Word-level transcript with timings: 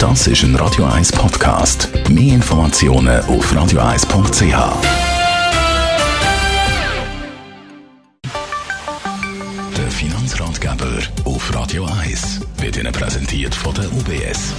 Das 0.00 0.26
ist 0.26 0.44
ein 0.44 0.56
Radio 0.56 0.86
1 0.86 1.12
Podcast. 1.12 1.90
Mehr 2.08 2.36
Informationen 2.36 3.20
auf 3.26 3.52
radio1.ch. 3.52 4.42
Der 9.76 9.90
Finanzratgeber 9.90 11.02
auf 11.26 11.54
Radio 11.54 11.84
1 11.84 12.40
wird 12.56 12.78
Ihnen 12.78 12.94
präsentiert 12.94 13.54
von 13.54 13.74
der 13.74 13.92
UBS. 13.92 14.54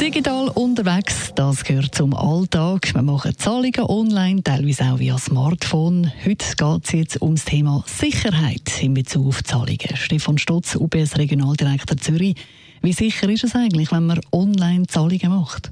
Digital 0.00 0.48
unterwegs, 0.48 1.30
das 1.36 1.62
gehört 1.62 1.94
zum 1.94 2.12
Alltag. 2.12 2.92
Wir 2.92 3.02
machen 3.02 3.38
Zahlungen 3.38 3.84
online, 3.86 4.42
teilweise 4.42 4.86
auch 4.86 4.98
via 4.98 5.18
Smartphone. 5.18 6.10
Heute 6.26 6.56
geht 6.56 6.84
es 6.84 6.92
jetzt 6.92 7.22
um 7.22 7.36
das 7.36 7.44
Thema 7.44 7.84
Sicherheit 7.86 8.82
in 8.82 8.94
Bezug 8.94 9.28
auf 9.28 9.44
Zahlungen. 9.44 9.94
Stefan 9.94 10.38
Stotz, 10.38 10.74
UBS 10.74 11.16
Regionaldirektor 11.16 11.96
Zürich. 11.96 12.34
Wie 12.82 12.92
sicher 12.92 13.28
ist 13.28 13.44
es 13.44 13.54
eigentlich, 13.54 13.92
wenn 13.92 14.06
man 14.06 14.20
online 14.32 14.86
Zahlungen 14.88 15.28
macht? 15.28 15.70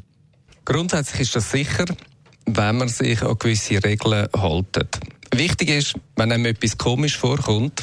Grundsätzlich 0.64 1.22
ist 1.22 1.36
das 1.36 1.50
sicher, 1.50 1.86
wenn 2.46 2.76
man 2.76 2.88
sich 2.88 3.20
an 3.22 3.36
gewisse 3.36 3.82
Regeln 3.82 4.28
hält. 4.32 4.88
Wichtig 5.34 5.70
ist, 5.70 5.94
wenn 6.14 6.30
einem 6.30 6.46
etwas 6.46 6.78
komisch 6.78 7.16
vorkommt, 7.16 7.82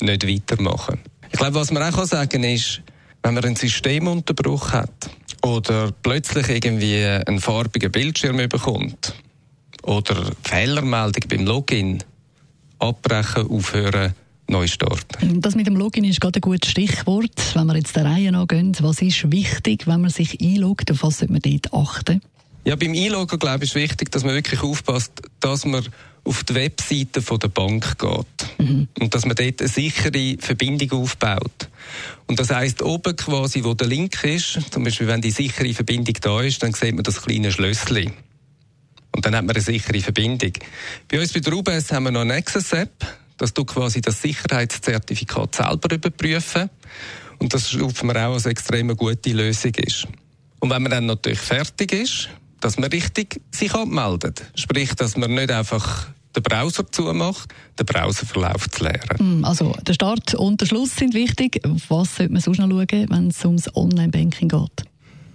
nicht 0.00 0.26
weitermachen. 0.26 0.98
Ich 1.30 1.38
glaube, 1.38 1.54
was 1.54 1.70
man 1.70 1.82
auch 1.82 2.04
sagen 2.04 2.28
kann, 2.28 2.44
ist, 2.44 2.82
wenn 3.22 3.34
man 3.34 3.44
einen 3.44 3.56
Systemunterbruch 3.56 4.72
hat 4.72 5.10
oder 5.42 5.92
plötzlich 6.02 6.48
irgendwie 6.48 7.04
einen 7.04 7.40
farbigen 7.40 7.92
Bildschirm 7.92 8.36
bekommt 8.48 9.14
oder 9.84 10.32
Fehlermeldung 10.42 11.28
beim 11.28 11.44
Login, 11.46 12.02
abbrechen, 12.78 13.48
aufhören, 13.48 14.14
neu 14.48 14.66
starten. 14.66 15.40
Das 15.40 15.54
mit 15.54 15.66
dem 15.66 15.76
Login 15.76 16.04
ist 16.04 16.20
gerade 16.20 16.38
ein 16.38 16.40
gutes 16.40 16.70
Stichwort. 16.70 17.54
Wenn 17.54 17.66
wir 17.66 17.76
jetzt 17.76 17.96
der 17.96 18.04
Reihe 18.04 18.32
nachgehen, 18.32 18.76
was 18.80 19.02
ist 19.02 19.30
wichtig, 19.30 19.86
wenn 19.86 20.00
man 20.00 20.10
sich 20.10 20.40
einloggt, 20.40 20.90
auf 20.90 21.02
was 21.02 21.18
sollte 21.18 21.32
man 21.32 21.42
dort 21.42 21.72
achten? 21.72 22.20
Ja, 22.64 22.74
beim 22.74 22.94
Einloggen, 22.94 23.38
glaube 23.38 23.64
ich, 23.64 23.70
ist 23.70 23.76
wichtig, 23.76 24.10
dass 24.10 24.24
man 24.24 24.34
wirklich 24.34 24.60
aufpasst, 24.62 25.22
dass 25.38 25.64
man 25.64 25.86
auf 26.24 26.42
die 26.42 26.54
Webseite 26.56 27.22
von 27.22 27.38
der 27.38 27.48
Bank 27.48 27.96
geht. 27.98 28.58
Mhm. 28.58 28.88
Und 28.98 29.14
dass 29.14 29.24
man 29.24 29.36
dort 29.36 29.60
eine 29.60 29.68
sichere 29.68 30.36
Verbindung 30.40 31.02
aufbaut. 31.02 31.68
Und 32.26 32.40
das 32.40 32.50
heisst, 32.50 32.82
oben 32.82 33.14
quasi, 33.14 33.62
wo 33.62 33.74
der 33.74 33.86
Link 33.86 34.24
ist, 34.24 34.58
zum 34.72 34.82
Beispiel, 34.82 35.06
wenn 35.06 35.20
die 35.20 35.30
sichere 35.30 35.72
Verbindung 35.72 36.16
da 36.20 36.40
ist, 36.40 36.60
dann 36.62 36.72
sieht 36.72 36.94
man 36.94 37.04
das 37.04 37.22
kleine 37.22 37.52
Schlösschen. 37.52 38.12
Und 39.12 39.24
dann 39.24 39.36
hat 39.36 39.44
man 39.44 39.54
eine 39.54 39.64
sichere 39.64 40.00
Verbindung. 40.00 40.52
Bei 41.08 41.20
uns 41.20 41.32
bei 41.32 41.40
der 41.40 41.52
UBS 41.52 41.92
haben 41.92 42.04
wir 42.04 42.10
noch 42.10 42.22
eine 42.22 42.34
Access-App 42.34 43.06
dass 43.38 43.54
du 43.54 43.64
quasi 43.64 44.00
das 44.00 44.22
Sicherheitszertifikat 44.22 45.56
selber 45.56 45.94
überprüfen. 45.94 46.70
Und 47.38 47.52
das 47.52 47.70
stufen 47.70 48.08
wir 48.08 48.26
auch 48.26 48.34
als 48.34 48.46
extrem 48.46 48.96
gute 48.96 49.32
Lösung 49.32 49.74
ist. 49.74 50.06
Und 50.60 50.70
wenn 50.70 50.82
man 50.82 50.90
dann 50.90 51.06
natürlich 51.06 51.38
fertig 51.38 51.92
ist, 51.92 52.28
dass 52.60 52.78
man 52.78 52.90
richtig 52.90 53.40
sich 53.50 53.74
abmeldet. 53.74 54.44
Sprich, 54.54 54.94
dass 54.94 55.16
man 55.16 55.34
nicht 55.34 55.50
einfach 55.50 56.08
den 56.34 56.42
Browser 56.42 56.90
zumacht, 56.90 57.52
den 57.78 57.86
Browserverlauf 57.86 58.68
zu 58.70 58.84
leeren. 58.84 59.18
Hm, 59.18 59.44
also 59.44 59.74
der 59.86 59.94
Start 59.94 60.34
und 60.34 60.60
der 60.60 60.66
Schluss 60.66 60.96
sind 60.96 61.14
wichtig. 61.14 61.60
Was 61.88 62.16
sollte 62.16 62.32
man 62.32 62.42
sonst 62.42 62.58
noch 62.58 62.68
schauen, 62.68 63.06
wenn 63.10 63.28
es 63.28 63.44
ums 63.44 63.74
Online-Banking 63.74 64.48
geht? 64.48 64.84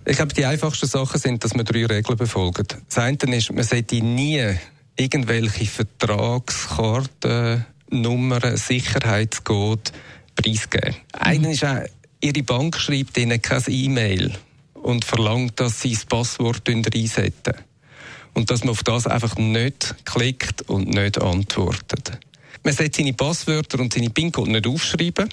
Ich 0.06 0.16
glaube, 0.16 0.34
die 0.34 0.46
einfachsten 0.46 0.88
Sachen 0.88 1.20
sind, 1.20 1.44
dass 1.44 1.54
man 1.54 1.66
drei 1.66 1.86
Regeln 1.86 2.18
befolgt. 2.18 2.78
Das 2.88 2.98
eine 2.98 3.18
ist, 3.36 3.54
man 3.54 3.64
sollte 3.64 4.02
nie 4.02 4.56
irgendwelche 4.98 5.66
Vertragskarten 5.66 7.66
Nummern, 7.92 8.58
Sicherheitscode 8.58 9.92
preisgeben. 10.36 10.96
Einer 11.14 11.52
ist 11.52 11.66
auch, 11.66 11.82
Ihre 12.22 12.44
Bank 12.44 12.78
schreibt 12.78 13.18
Ihnen 13.18 13.42
kein 13.42 13.64
E-Mail 13.68 14.32
und 14.74 15.06
verlangt, 15.06 15.60
dass 15.60 15.82
Sie 15.82 15.94
das 15.94 16.06
Passwort 16.06 16.68
einsetzen. 16.68 17.54
Und 18.34 18.50
dass 18.50 18.64
man 18.64 18.72
auf 18.72 18.84
das 18.84 19.08
einfach 19.08 19.36
nicht 19.36 19.96
klickt 20.06 20.62
und 20.70 20.88
nicht 20.88 21.22
antwortet. 21.22 22.20
Man 22.64 22.74
sollte 22.74 22.98
seine 22.98 23.14
Passwörter 23.14 23.80
und 23.80 23.94
seine 23.94 24.10
PIN-Code 24.10 24.52
nicht 24.52 24.68
aufschreiben 24.68 25.30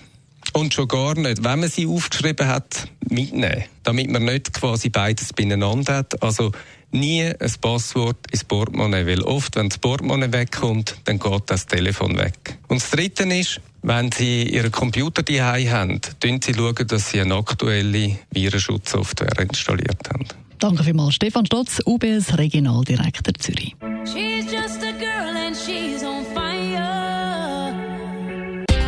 und 0.52 0.74
schon 0.74 0.88
gar 0.88 1.14
nicht, 1.14 1.44
wenn 1.44 1.60
man 1.60 1.68
sie 1.68 1.86
aufgeschrieben 1.86 2.48
hat, 2.48 2.88
mitnehmen. 3.10 3.64
Damit 3.82 4.10
man 4.10 4.24
nicht 4.24 4.52
quasi 4.52 4.88
beides 4.90 5.32
beieinander 5.32 5.96
hat. 5.96 6.22
Also 6.22 6.52
nie 6.90 7.24
ein 7.24 7.52
Passwort 7.60 8.18
ins 8.30 8.44
Portemonnaie, 8.44 9.06
weil 9.06 9.22
oft, 9.22 9.56
wenn 9.56 9.68
das 9.68 9.78
Portemonnaie 9.78 10.32
wegkommt, 10.32 10.96
dann 11.04 11.18
geht 11.18 11.42
das 11.46 11.66
Telefon 11.66 12.16
weg. 12.18 12.58
Und 12.68 12.80
das 12.80 12.90
Dritte 12.90 13.24
ist, 13.24 13.60
wenn 13.82 14.10
Sie 14.12 14.42
Ihren 14.44 14.72
Computer 14.72 15.22
daheim 15.22 15.70
haben, 15.70 16.00
schauen 16.22 16.40
Sie 16.42 16.54
schauen, 16.54 16.86
dass 16.86 17.10
Sie 17.10 17.20
eine 17.20 17.34
aktuelle 17.34 18.18
Virenschutzsoftware 18.30 19.38
installiert 19.40 20.08
haben. 20.12 20.26
Danke 20.58 20.82
vielmals, 20.82 21.14
Stefan 21.14 21.46
Stotz, 21.46 21.80
UBS 21.86 22.36
Regionaldirektor 22.36 23.32
Zürich. 23.34 23.76